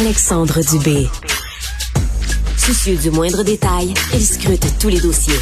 [0.00, 1.08] Alexandre Dubé.
[2.56, 5.40] Soucieux du moindre détail, il scrute tous les dossiers.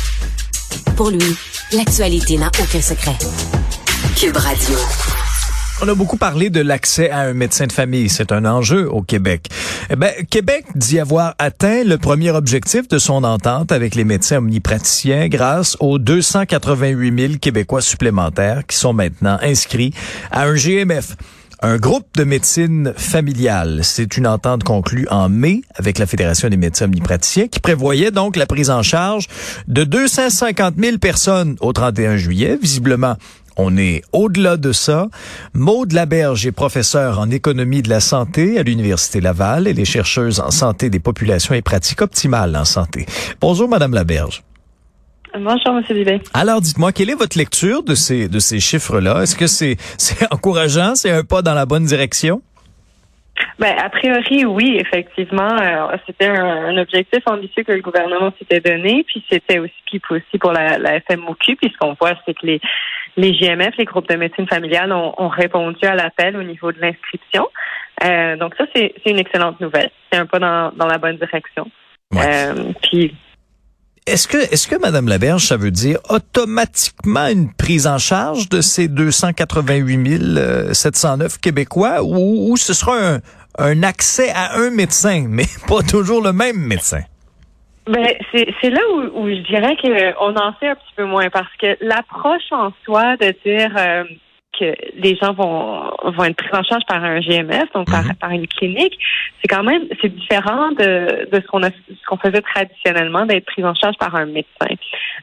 [0.97, 1.37] Pour lui,
[1.73, 3.17] l'actualité n'a aucun secret.
[4.17, 4.77] Cube Radio.
[5.83, 8.09] On a beaucoup parlé de l'accès à un médecin de famille.
[8.09, 9.49] C'est un enjeu au Québec.
[9.91, 14.39] Eh ben, Québec dit avoir atteint le premier objectif de son entente avec les médecins
[14.39, 19.93] omnipraticiens grâce aux 288 000 Québécois supplémentaires qui sont maintenant inscrits
[20.31, 21.15] à un GMF.
[21.63, 26.59] Un groupe de médecine familiale, c'est une entente conclue en mai avec la Fédération des
[26.59, 29.27] médecins omnipraticiens qui prévoyait donc la prise en charge
[29.67, 32.59] de 250 000 personnes au 31 juillet.
[32.61, 33.17] Visiblement,
[33.57, 35.09] on est au-delà de ça.
[35.55, 39.67] Maude Laberge est professeure en économie de la santé à l'Université Laval.
[39.67, 43.07] Elle est chercheuse en santé des populations et pratiques optimales en santé.
[43.41, 44.43] Bonjour, Madame Laberge.
[45.39, 45.83] Bonjour, M.
[45.91, 46.21] Dubé.
[46.33, 49.23] Alors, dites-moi, quelle est votre lecture de ces, de ces chiffres-là?
[49.23, 50.95] Est-ce que c'est, c'est encourageant?
[50.95, 52.41] C'est un pas dans la bonne direction?
[53.59, 55.57] Ben, a priori, oui, effectivement.
[55.61, 60.39] Euh, c'était un, objectif ambitieux que le gouvernement s'était donné, puis c'était aussi, puis aussi
[60.39, 62.61] pour la, la FMOQ, puis ce qu'on voit, c'est que les,
[63.17, 66.81] les GMF, les groupes de médecine familiale, ont, ont répondu à l'appel au niveau de
[66.81, 67.47] l'inscription.
[68.05, 69.91] Euh, donc ça, c'est une excellente nouvelle.
[70.11, 71.71] C'est un pas dans, dans la bonne direction.
[72.15, 73.15] Euh, puis
[74.07, 78.61] est-ce que, est-ce que, Madame Laberge, ça veut dire automatiquement une prise en charge de
[78.61, 83.21] ces 288 709 Québécois ou, ou ce sera un,
[83.59, 87.03] un accès à un médecin, mais pas toujours le même médecin?
[87.87, 91.55] Ben, c'est là où, où, je dirais qu'on en sait un petit peu moins parce
[91.61, 94.03] que l'approche en soi de dire euh,
[94.59, 98.15] que les gens vont vont être pris en charge par un GMS, donc par, mhm.
[98.15, 98.99] par une clinique,
[99.41, 103.47] c'est quand même c'est différent de, de ce qu'on a ce qu'on faisait traditionnellement d'être
[103.47, 104.75] pris en charge par un médecin.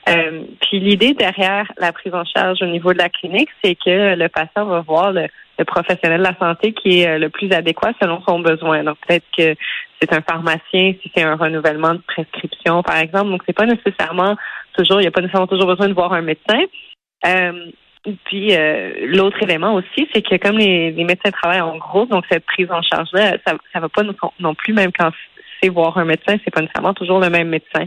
[0.09, 4.15] Euh, puis l'idée derrière la prise en charge au niveau de la clinique, c'est que
[4.15, 5.27] le patient va voir le,
[5.59, 8.83] le professionnel de la santé qui est euh, le plus adéquat selon son besoin.
[8.83, 9.55] Donc peut-être que
[10.03, 13.29] c'est un pharmacien si c'est un renouvellement de prescription, par exemple.
[13.29, 14.35] Donc, c'est pas nécessairement
[14.77, 16.59] toujours, il n'y a pas nécessairement toujours besoin de voir un médecin.
[17.25, 17.71] Euh,
[18.25, 22.45] puis euh, l'autre élément aussi, c'est que comme les, médecins travaillent en groupe, donc cette
[22.45, 24.03] prise en charge-là, ça ne va pas
[24.39, 25.11] non, plus, même quand
[25.61, 27.85] c'est voir un médecin, c'est pas nécessairement toujours le même médecin.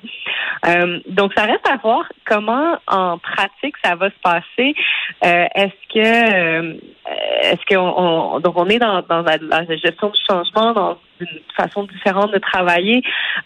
[0.66, 4.74] Euh, donc ça reste à voir comment en pratique ça va se passer.
[5.20, 6.78] est-ce que
[7.42, 12.32] est-ce qu'on donc on est dans, dans la, gestion du changement, dans une façon différente
[12.32, 13.02] de travailler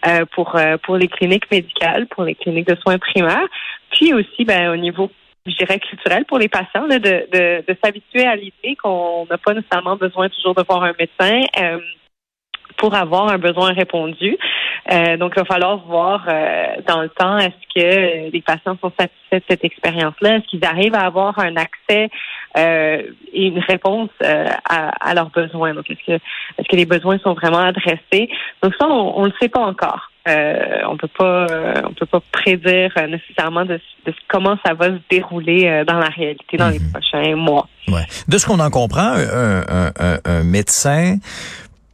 [0.06, 3.48] euh, pour euh, pour les cliniques médicales, pour les cliniques de soins primaires,
[3.92, 5.10] puis aussi ben, au niveau
[5.46, 9.54] je dirais culturel pour les patients de, de, de s'habituer à l'idée qu'on n'a pas
[9.54, 11.42] nécessairement besoin toujours de voir un médecin.
[11.58, 11.78] Euh,
[12.76, 14.38] pour avoir un besoin répondu.
[14.90, 18.92] Euh, donc, il va falloir voir euh, dans le temps, est-ce que les patients sont
[18.98, 20.36] satisfaits de cette expérience-là?
[20.36, 22.08] Est-ce qu'ils arrivent à avoir un accès
[22.56, 23.02] euh,
[23.32, 25.74] et une réponse à, leurs besoins?
[25.74, 26.22] Donc, est-ce que,
[26.58, 28.30] est-ce que les besoins sont vraiment adressés?
[28.62, 30.09] Donc, ça, on ne le sait pas encore.
[30.26, 31.46] On peut pas,
[31.84, 33.80] on peut pas prédire nécessairement de,
[34.28, 36.92] comment ça va se dérouler dans la réalité dans les mhm.
[36.92, 37.68] prochains mois.
[37.88, 38.06] Ouais.
[38.28, 41.16] De ce qu'on en comprend, un médecin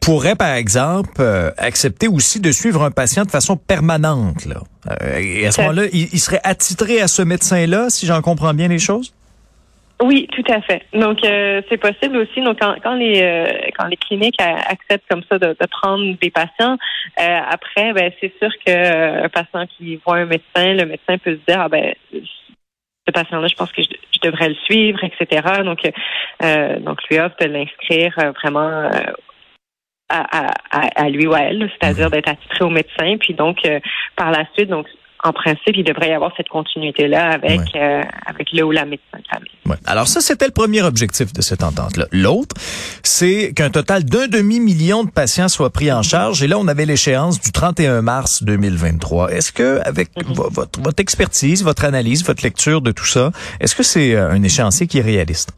[0.06, 4.44] pourrait, par exemple, euh, accepter aussi de suivre un patient de façon permanente.
[4.44, 4.62] Là.
[4.88, 8.68] Euh, et à ce moment-là, il, serait attitré à ce médecin-là, si j'en comprends bien
[8.68, 9.12] les choses?
[10.02, 10.82] Oui, tout à fait.
[10.92, 12.42] Donc euh, c'est possible aussi.
[12.42, 16.76] Donc quand, les quand les cliniques acceptent comme ça de, prendre des patients,
[17.16, 21.50] après ben c'est sûr que un patient qui voit un médecin, le médecin peut se
[21.50, 23.88] dire ah ben ce patient-là, je pense que je,
[24.22, 25.62] devrais le suivre, etc.
[25.64, 25.80] Donc
[26.84, 28.90] donc lui offre de l'inscrire vraiment
[30.08, 33.16] à, à, à, lui ou à elle, c'est-à-dire d'être attitré au médecin.
[33.18, 33.80] Puis donc, euh,
[34.14, 34.86] par la suite, donc
[35.24, 39.18] en principe, il devrait y avoir cette continuité-là avec, euh, avec le ou la médecin
[39.18, 39.50] de famille.
[39.64, 39.76] Ouais.
[39.86, 42.06] Alors ça, c'était le premier objectif de cette entente-là.
[42.12, 42.54] L'autre,
[43.02, 46.42] c'est qu'un total d'un demi-million de patients soient pris en charge.
[46.42, 49.32] Et là, on avait l'échéance du 31 mars 2023.
[49.32, 50.34] Est-ce que, avec mhm.
[50.34, 54.42] votre, votre expertise, votre analyse, votre lecture de tout ça, est-ce que c'est euh, un
[54.42, 55.52] échéancier qui est réaliste?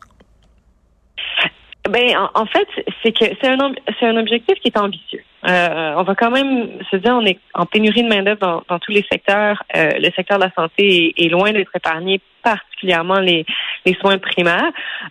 [1.88, 2.68] Ben, en, fait,
[3.02, 5.22] c'est que c'est un c'est un objectif qui est ambitieux.
[5.46, 8.78] Euh, on va quand même se dire on est en pénurie de main d'œuvre dans,
[8.78, 9.62] tous les secteurs.
[9.76, 13.46] Euh, le secteur de la santé est, loin d'être épargné, particulièrement les,
[14.00, 14.70] soins primaires.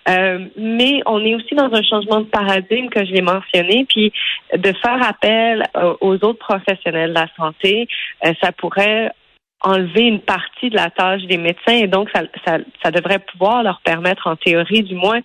[0.09, 4.11] Euh, mais on est aussi dans un changement de paradigme que je l'ai mentionné, puis
[4.53, 5.63] de faire appel
[6.01, 7.87] aux autres professionnels de la santé,
[8.41, 9.11] ça pourrait
[9.61, 13.63] enlever une partie de la tâche des médecins et donc ça, ça, ça devrait pouvoir
[13.63, 15.19] leur permettre, en théorie du moins,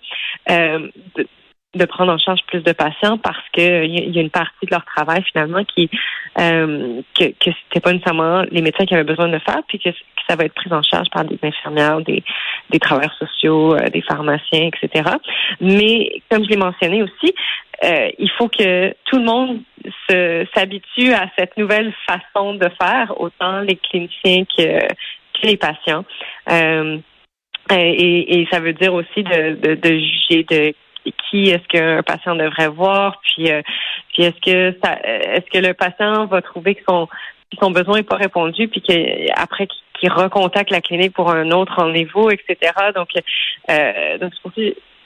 [0.49, 1.27] euh, de,
[1.75, 4.71] de prendre en charge plus de patients parce que il y a une partie de
[4.71, 5.89] leur travail finalement qui
[6.39, 9.89] euh, que, que c'était pas nécessairement les médecins qui avaient besoin de faire puis que,
[10.29, 12.23] ça va être pris en charge par des infirmières, des,
[12.69, 15.09] des travailleurs sociaux, euh, des pharmaciens, etc.
[15.59, 17.35] Mais comme je l'ai mentionné aussi,
[17.83, 19.59] euh, il faut que tout le monde
[20.55, 26.05] s'habituent à cette nouvelle façon de faire, autant les cliniciens que, que les patients.
[26.49, 26.99] Euh,
[27.69, 30.73] et, et, ça veut dire aussi de, de, de juger de
[31.29, 33.61] qui est-ce qu'un patient devrait voir, puis, euh,
[34.13, 37.07] puis est-ce que ça, est-ce que le patient va trouver que son
[37.59, 39.67] son besoin n'est pas répondu, puis qu'après
[39.99, 42.71] qu'il recontacte la clinique pour un autre rendez-vous, etc.
[42.95, 43.09] Donc,
[43.69, 44.33] euh, donc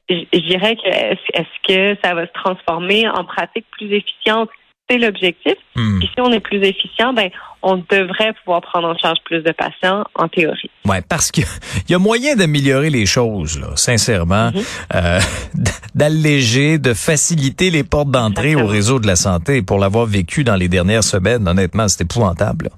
[0.09, 4.49] je dirais que est-ce que ça va se transformer en pratique plus efficiente?
[4.89, 5.55] C'est l'objectif.
[5.75, 5.99] Hmm.
[5.99, 7.29] Puis si on est plus efficient, ben
[7.62, 10.69] on devrait pouvoir prendre en charge plus de patients en théorie.
[10.86, 11.42] Ouais, parce que
[11.88, 14.62] il y a moyen d'améliorer les choses, là, sincèrement, mhm.
[14.95, 15.19] euh,
[15.95, 19.62] d'alléger, de faciliter les portes d'entrée au réseau de la santé.
[19.62, 22.69] Pour l'avoir vécu dans les dernières semaines, honnêtement, c'est épouvantable.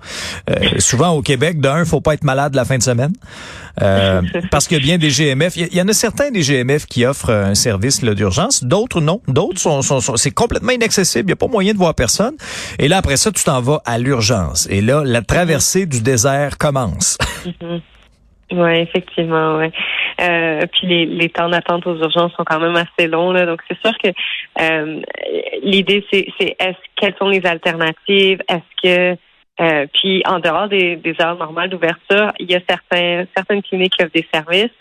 [0.49, 3.13] Euh, souvent au Québec, d'un, faut pas être malade la fin de semaine.
[3.81, 4.21] Euh,
[4.51, 7.55] parce que bien des GMF, il y, en a certains des GMF qui offrent un
[7.55, 11.73] service d'urgence, d'autres non, d'autres sont, sont, c'est complètement inaccessible, il y a pas moyen
[11.73, 12.33] de voir personne.
[12.77, 14.67] Et là après ça, tu t'en vas à l'urgence.
[14.69, 17.17] Et là, la traversée du désert commence.
[17.45, 17.81] Mhm.
[18.51, 19.71] Oui, effectivement, ouais.
[20.21, 23.61] Euh, puis les, les temps d'attente aux urgences sont quand même assez longs, là, donc
[23.67, 24.09] c'est sûr que
[24.59, 25.01] euh,
[25.61, 29.17] l'idée c'est, est-ce quelles sont les alternatives, est-ce que
[29.61, 33.93] euh, puis en dehors des, des heures normales d'ouverture, il y a certains, certaines cliniques
[33.97, 34.71] qui offrent des services.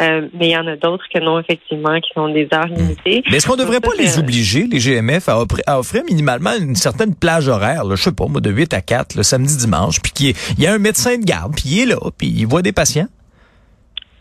[0.00, 3.22] Euh, mais il y en a d'autres que non, effectivement, qui ont des heures limitées.
[3.30, 7.14] Mais est-ce qu'on ne devrait pas les obliger, les GMF, à, offrir, minimalement une certaine
[7.14, 10.12] plage horaire, là, je sais pas, moi, de 8 à 4, le samedi, dimanche, puis
[10.12, 12.72] qu'il y, a un médecin de garde, puis il est là, puis il voit des
[12.72, 13.08] patients?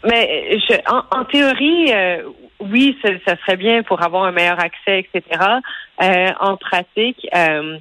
[0.04, 2.24] Mais je, en, théorie, euh,
[2.60, 5.44] oui, ça, ça, serait bien pour avoir un meilleur accès, etc.
[6.02, 7.78] Euh, en pratique, euh,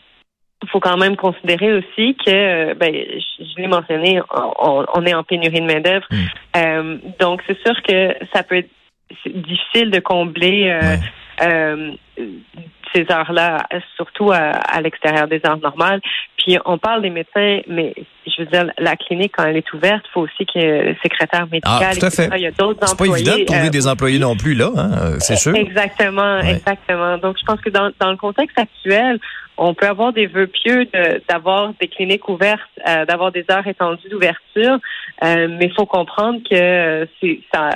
[0.70, 5.60] faut quand même considérer aussi que, euh, ben, je, l'ai mentionné, on, est en pénurie
[5.60, 6.06] de main-d'œuvre.
[6.10, 6.24] Hmm.
[6.56, 8.70] Euh, donc, c'est sûr que ça peut être
[9.26, 10.70] difficile de combler
[11.42, 11.92] euh,
[12.94, 13.66] ces heures-là,
[13.96, 16.00] surtout à, l'extérieur des heures normales.
[16.38, 17.94] Puis, on parle des médecins, mais
[18.26, 20.90] je veux dire, la clinique, quand elle est ouverte, il faut aussi qu'il y ait
[20.90, 21.90] un secrétaire médical.
[21.92, 22.30] Ah, tout à fait.
[22.36, 23.16] Il y a d'autres employés.
[23.16, 25.54] C'est pas évident de trouver des employés non plus, là, hein, c'est sûr.
[25.54, 27.18] Exactement, exactement.
[27.18, 29.20] Donc, je pense que dans, dans le contexte actuel,
[29.58, 30.88] on peut avoir des vœux pieux
[31.28, 34.78] d'avoir des cliniques ouvertes, euh, d'avoir des heures étendues d'ouverture,
[35.24, 37.70] euh, mais il faut comprendre que c'est ça,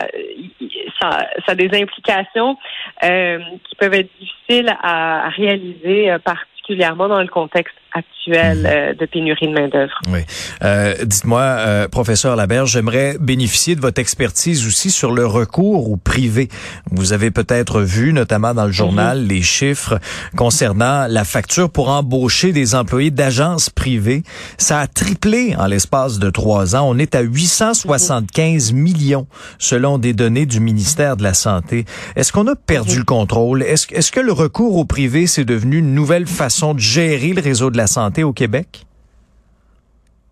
[1.00, 2.59] ça, ça, a des implications
[3.03, 8.67] euh, qui peuvent être difficiles à, réaliser particulièrement dans le contexte actuel mhm.
[8.67, 10.01] euh, de pénurie de main-d'œuvre.
[10.09, 10.21] Oui.
[10.63, 15.97] Euh, dites-moi, euh, professeur Laberge, j'aimerais bénéficier de votre expertise aussi sur le recours au
[15.97, 16.49] privé.
[16.91, 19.29] Vous avez peut-être vu, notamment dans le journal, mhm.
[19.29, 19.99] les chiffres
[20.37, 24.23] concernant la facture pour embaucher des employés d'agences privées.
[24.59, 26.89] Ça a triplé en l'espace de trois ans.
[26.89, 29.27] On est à 875 millions
[29.59, 31.85] selon des données du ministère de la Santé.
[32.17, 32.99] Est-ce qu'on a perdu mhm.
[32.99, 33.63] le contrôle?
[33.63, 37.41] Est-ce est que le recours au privé, c'est devenu une nouvelle façon de gérer le
[37.41, 38.85] réseau de santé au Québec?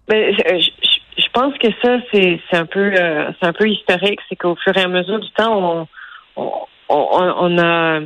[0.08, 4.20] Ben, je, pense que ça, c'est un peu euh, un peu historique.
[4.28, 5.86] C'est qu'au fur et à mesure du temps,
[6.36, 8.00] on, on, a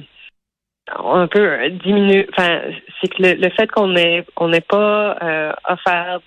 [1.05, 2.27] un peu diminué.
[2.33, 2.61] Enfin,
[3.01, 6.21] c'est que le, fait qu'on n'ait on pas euh, offert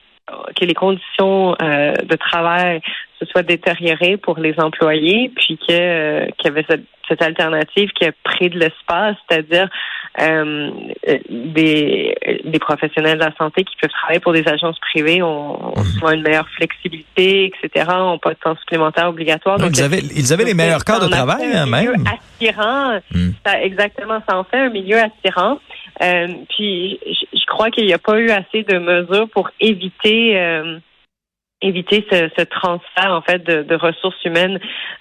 [0.55, 2.81] que les conditions euh, de travail
[3.19, 8.05] se soient détériorées pour les employés, puis que qu'il y avait cette, cette alternative qui
[8.05, 9.69] a pris de l'espace, c'est-à-dire
[10.21, 10.71] euh,
[11.29, 15.79] des, des professionnels de la santé qui peuvent travailler pour des agences privées ont, ont
[15.79, 15.85] mhm.
[15.85, 19.57] souvent une meilleure flexibilité, etc., ont pas de temps supplémentaire obligatoire.
[19.57, 22.05] Donc, ils avaient, ils avaient les meilleurs cas de travail, hein, même.
[22.07, 23.33] Attirant, mhm.
[23.45, 25.59] ça, exactement, ça en fait un milieu attirant.
[26.01, 26.99] Euh, puis,
[27.45, 30.79] je, crois qu'il n'y a pas eu assez de mesures pour éviter euh,
[31.61, 34.59] éviter ce, ce, transfert en fait de, de ressources humaines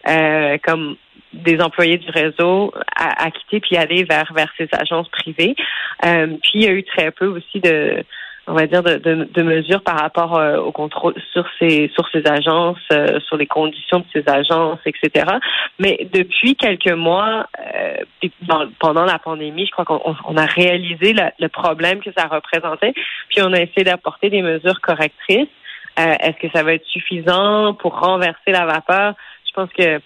[0.09, 0.97] euh, comme
[1.33, 5.57] des employés du réseau à, à, quitter puis aller vers vers ces agences privées.
[6.05, 8.05] Euh, puis il y a eu très peu aussi de
[8.47, 12.09] on va dire de, de, de mesures par rapport euh, au contrôle sur ces sur
[12.11, 15.25] ces agences, euh, sur les conditions de ces agences, etc.
[15.79, 17.97] Mais depuis quelques mois, euh,
[18.79, 22.93] pendant la pandémie, je crois qu'on on a réalisé le problème que ça représentait,
[23.29, 25.49] puis on a essayé d'apporter des mesures correctrices.
[25.97, 29.15] Est-ce que ça va être suffisant pour renverser la vapeur?
[29.47, 30.01] Je pense que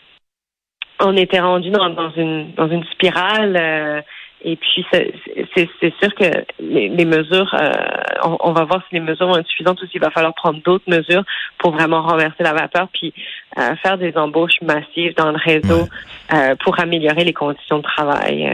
[1.00, 4.04] on était rendu dans, dans une dans une spirale.
[4.44, 7.72] Euh, et puis c'est sûr que les, les mesures, euh,
[8.22, 10.88] on, va voir si les mesures vont être suffisantes ou s'il va falloir prendre d'autres
[10.88, 11.24] mesures
[11.58, 13.12] pour vraiment renverser la vapeur, puis
[13.58, 15.88] euh, faire des embauches massives dans le réseau
[16.60, 18.50] pour améliorer les conditions de travail.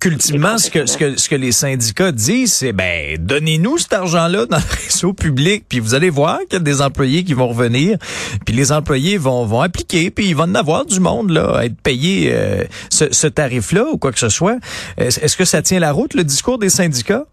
[0.00, 4.46] Qu'ultimement, ce que, ce que, ce que les syndicats disent, c'est, ben, donnez-nous cet argent-là
[4.46, 7.48] dans le réseau public, puis vous allez voir qu'il y a des employés qui vont
[7.48, 7.98] revenir,
[8.46, 11.64] puis les employés vont, vont appliquer, puis ils vont en avoir du monde, là, à
[11.66, 14.56] être payé euh, ce, ce tarif-là ou quoi que ce soit.
[15.00, 17.24] Est-ce que ça tient la route, le discours des syndicats?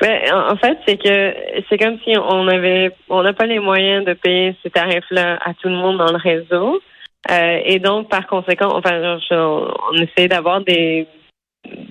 [0.00, 1.34] Ben, en fait, c'est que
[1.68, 5.54] c'est comme si on avait, on n'a pas les moyens de payer ces tarifs-là à
[5.54, 6.80] tout le monde dans le réseau,
[7.30, 11.08] euh, et donc par conséquent, enfin, on essaie d'avoir des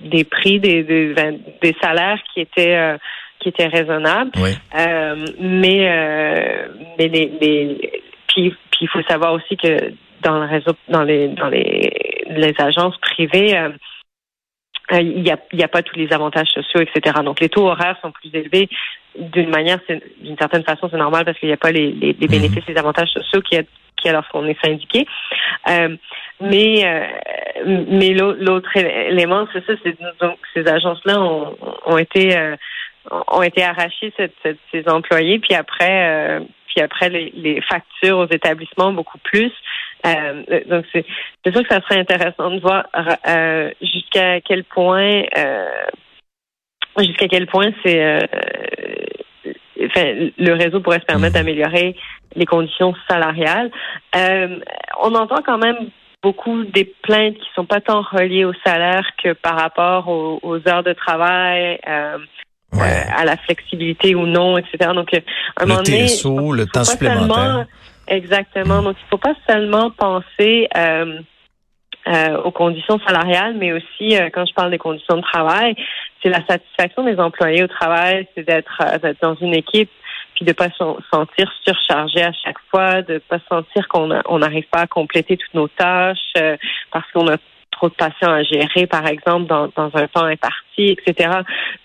[0.04, 2.96] des prix, des des, ben, des salaires qui étaient euh,
[3.40, 6.66] qui étaient raisonnables, euh, mais
[6.98, 11.28] mais les, les puis puis il faut savoir aussi que dans le réseau, dans les
[11.28, 13.54] dans les les agences privées
[14.92, 17.16] il n'y a, y a pas tous les avantages sociaux, etc.
[17.24, 18.68] Donc les taux horaires sont plus élevés.
[19.18, 22.26] D'une manière, d'une certaine façon, c'est normal parce qu'il n'y a pas les, les, les
[22.26, 22.32] mhm.
[22.32, 23.58] bénéfices, les avantages sociaux qui,
[24.00, 25.06] qui lorsqu'on est syndiqué.
[25.68, 25.96] Euh,
[26.40, 27.06] mais euh,
[27.66, 32.56] mais l'autre élément, c'est ça, c'est donc ces agences-là ont, ont été euh,
[33.28, 38.92] ont été arrachées cette, ces employés, puis après puis après les, les factures aux établissements
[38.92, 39.52] beaucoup plus.
[40.06, 41.04] Euh, donc c'est
[41.44, 42.84] c'est sûr que ça serait intéressant de voir
[43.26, 43.70] euh,
[44.18, 45.68] jusqu'à quel point euh,
[46.98, 48.20] jusqu'à quel point c'est euh,
[49.84, 51.40] enfin, le réseau pourrait se permettre mmh.
[51.40, 51.96] d'améliorer
[52.34, 53.70] les conditions salariales.
[54.14, 55.90] on entend quand même
[56.22, 60.82] beaucoup des plaintes qui sont pas tant reliées au salaire que par rapport aux, heures
[60.82, 61.78] de travail.
[62.72, 64.90] à la flexibilité ou non, etc.
[64.94, 65.20] Donc, un
[65.60, 67.66] le moment donné, TSO, le temps supplémentaire.
[68.08, 68.82] Exactement.
[68.82, 71.20] Donc, il ne faut pas seulement penser euh,
[72.08, 75.74] euh, aux conditions salariales, mais aussi, euh, quand je parle des conditions de travail,
[76.22, 78.82] c'est la satisfaction des employés au travail, c'est d'être
[79.20, 79.90] dans une équipe,
[80.34, 84.66] puis de pas se sentir surchargé à chaque fois, de pas sentir qu'on on n'arrive
[84.70, 86.32] pas à compléter toutes nos tâches
[86.92, 87.36] parce qu'on a
[87.70, 91.30] trop de patients à gérer, par exemple, dans, dans un temps imparti, etc.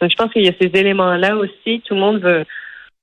[0.02, 1.82] Donc, je pense qu'il y a ces éléments-là aussi.
[1.86, 2.46] Tout le monde veut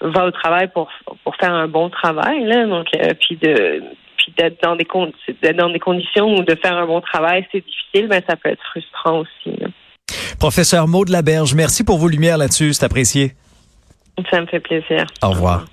[0.02, 0.90] va au travail pour
[1.24, 3.82] pour faire un bon travail là donc euh, puis de
[4.22, 4.86] puis d'être dans des
[5.42, 8.50] d'être dans des conditions où de faire un bon travail c'est difficile mais ça peut
[8.50, 9.56] être frustrant aussi
[10.38, 13.32] Professeur Maud Laberge merci pour vos lumières là-dessus c'est apprécié.
[14.30, 15.06] Ça me fait plaisir.
[15.22, 15.64] Au revoir.